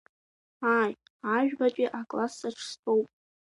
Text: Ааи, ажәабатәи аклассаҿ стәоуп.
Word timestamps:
Ааи, 0.75 0.91
ажәабатәи 1.35 1.93
аклассаҿ 1.99 2.57
стәоуп. 2.69 3.07